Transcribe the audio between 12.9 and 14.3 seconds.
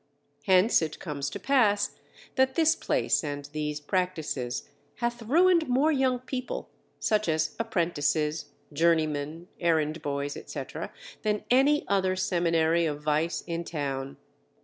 vice in town.